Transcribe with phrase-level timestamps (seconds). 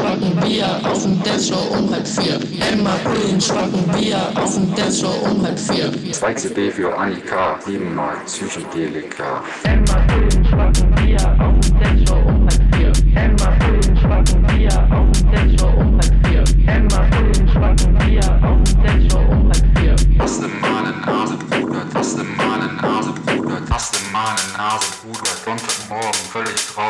[0.00, 2.38] schwacken wir auf dem Dancefloor um halb vier.
[2.72, 5.92] Emma Green schwacken wir auf dem Dancefloor um halb vier.
[6.12, 9.42] 2 CD für Annika, 7 mal Psychedelika.
[9.64, 12.92] Emma Green schwacken wir auf dem Dancefloor um halb vier.
[13.14, 16.44] Emma Green schwacken wir auf dem Dancefloor um halb vier.
[16.66, 19.94] Emma Green schwacken wir auf dem Dancefloor um halb vier.
[20.24, 25.34] Aus dem Malen Nase, Bruder, aus dem Malen Nase, Bruder, aus dem Malen Nase, Bruder,
[25.44, 26.89] Sonntagmorgen völlig drauf.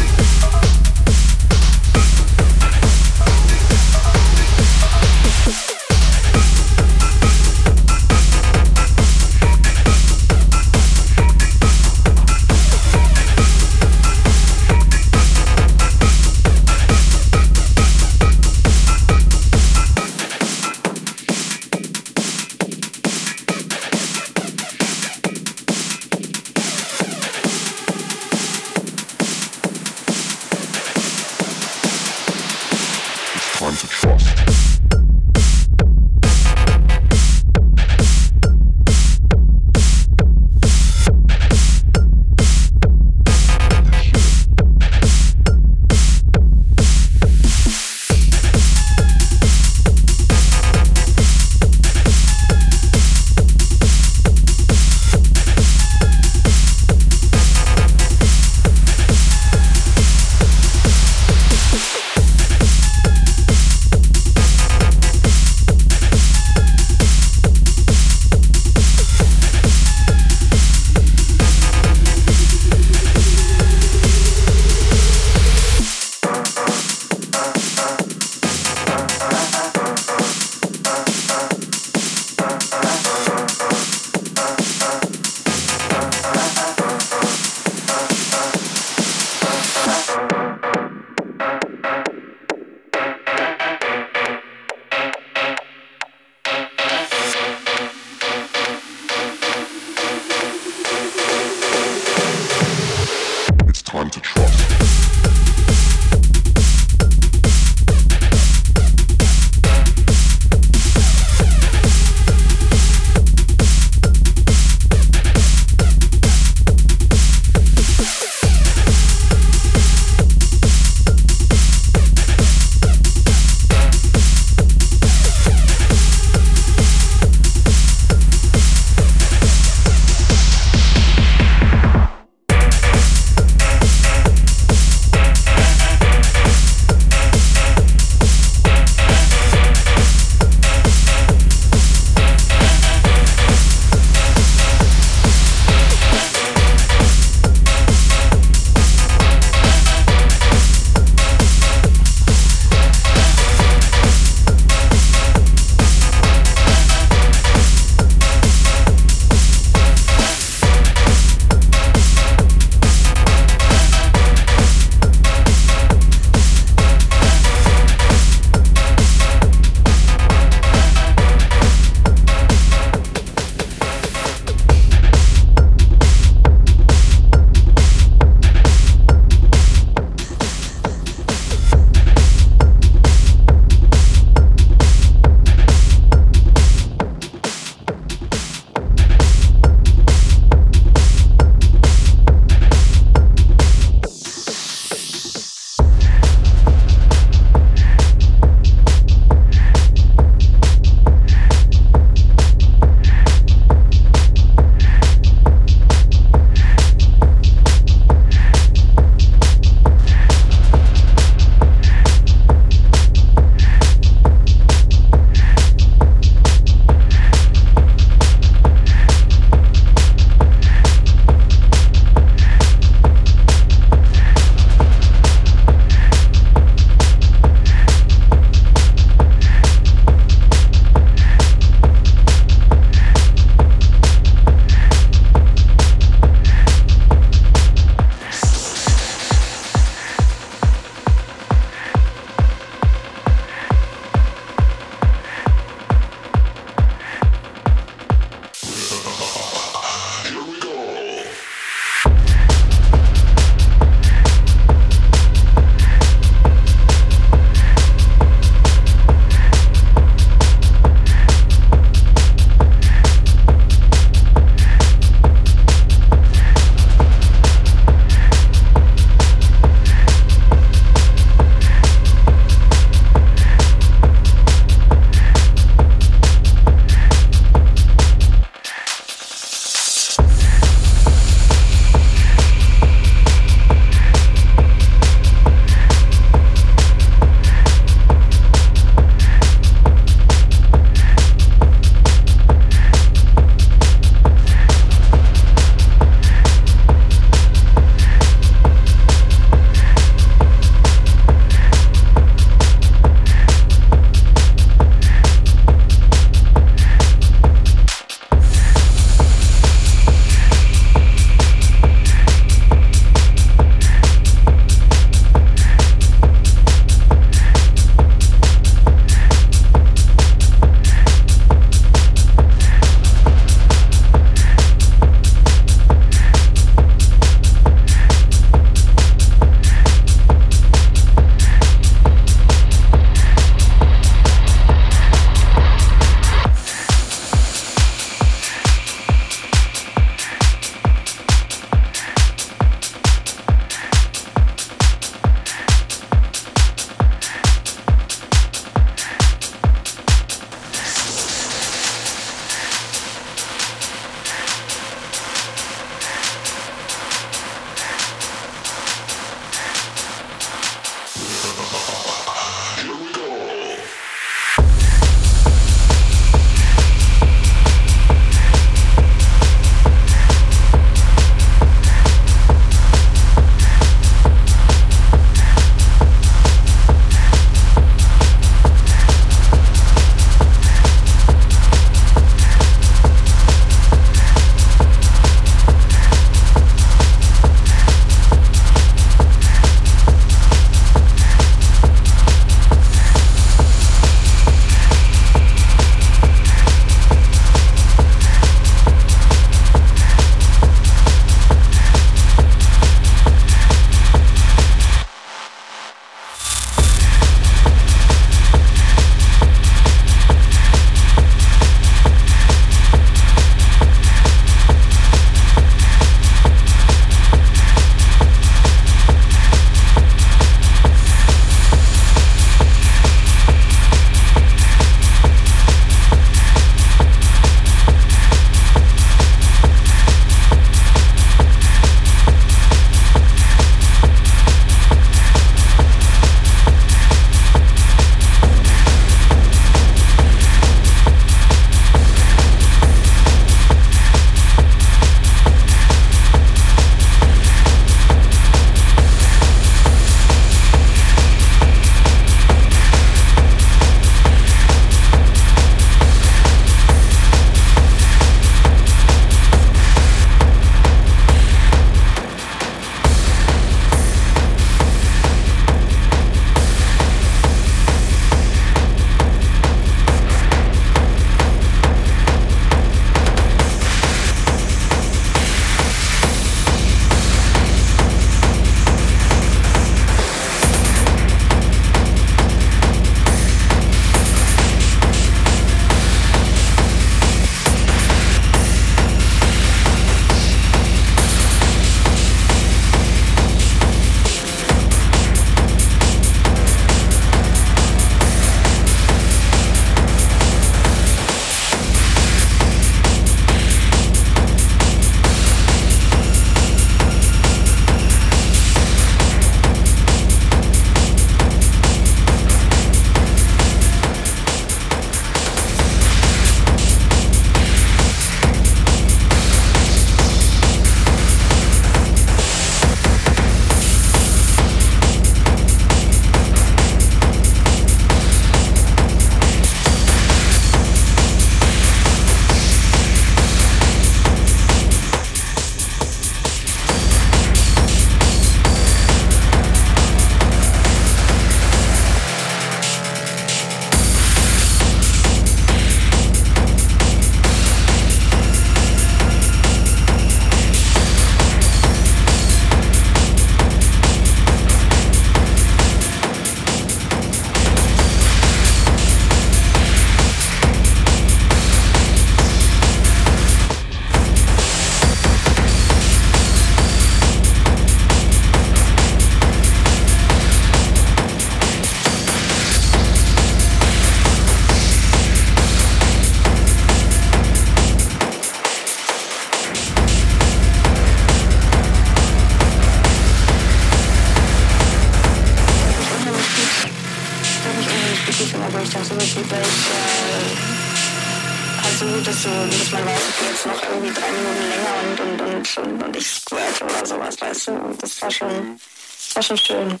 [598.48, 600.00] Das war schon schön.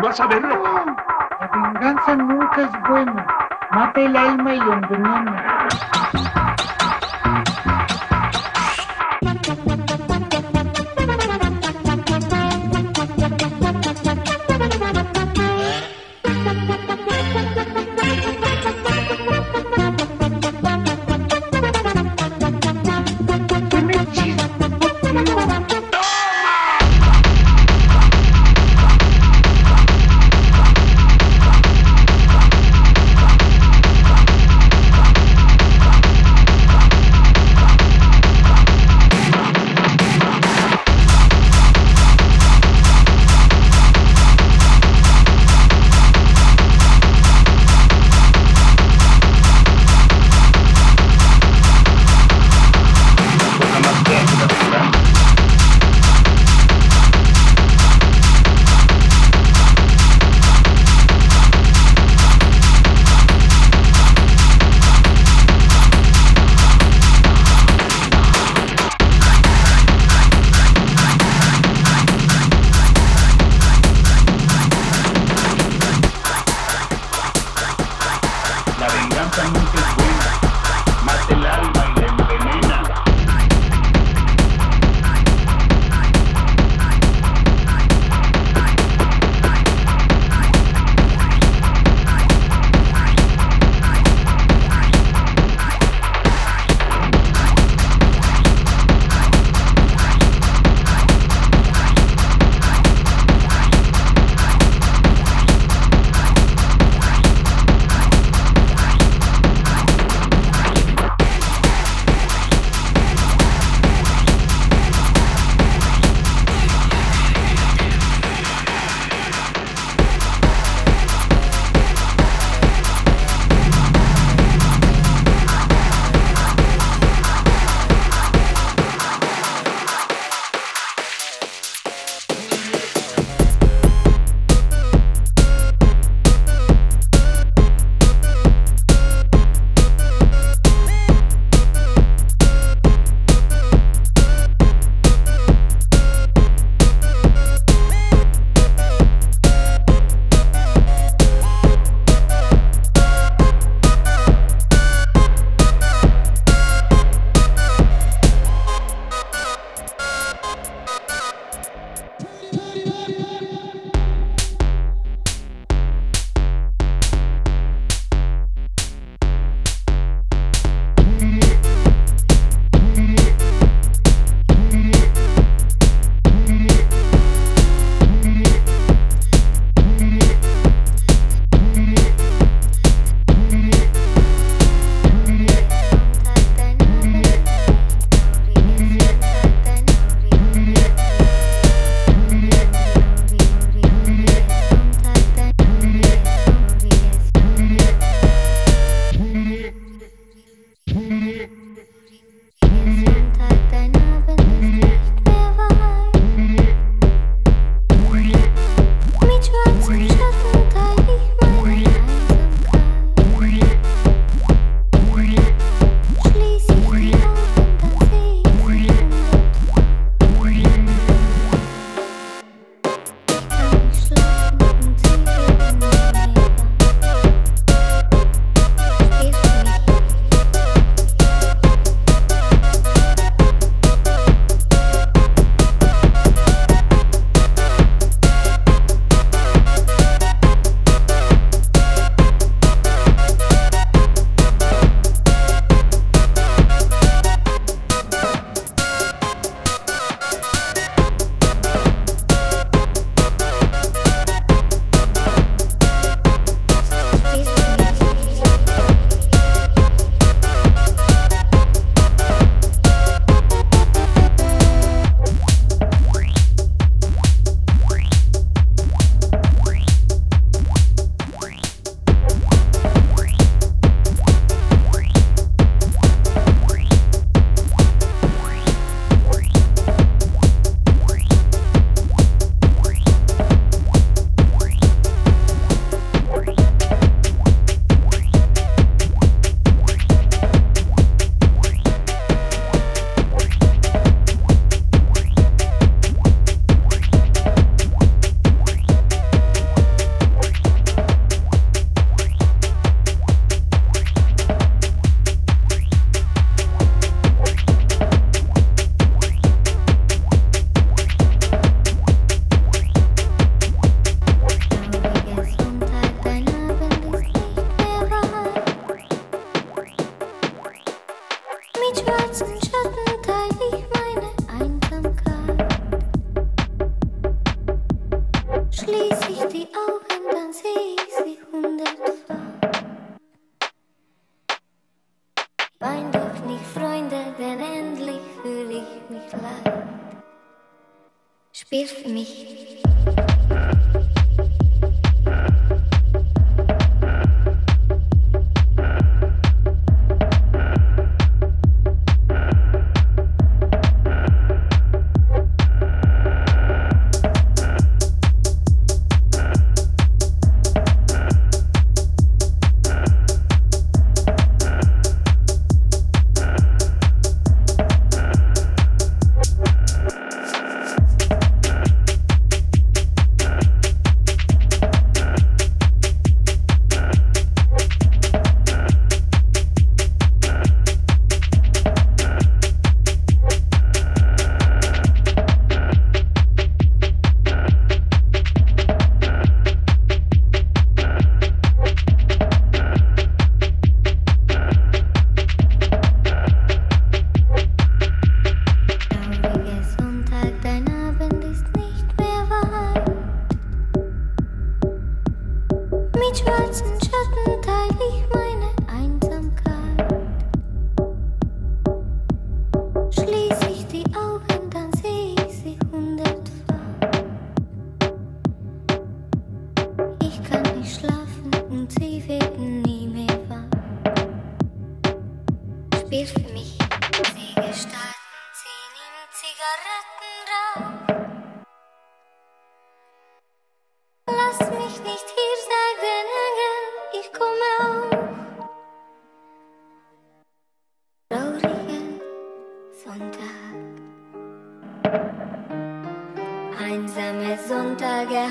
[0.00, 0.62] vas a verlo.
[1.40, 3.26] La venganza nunca es buena.
[3.70, 5.68] Mata el alma y envenena.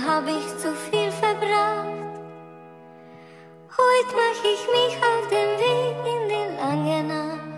[0.07, 1.99] Hab ich zu viel verbracht.
[3.77, 7.49] Heute mach ich mich auf den Weg in die lange Nacht.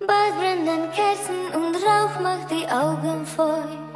[0.00, 3.88] Bald brennen Kerzen und Rauch macht die Augen feucht.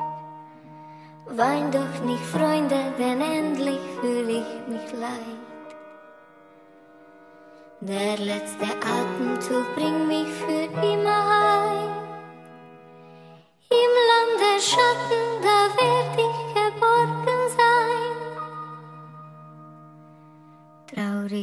[1.26, 5.42] Wein doch nicht, Freunde, denn endlich fühl ich mich leicht.
[7.80, 11.41] Der letzte Atemzug bringt mich für immer heim.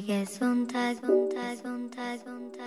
[0.10, 2.59] que son tag, son tag, son tag, son tag.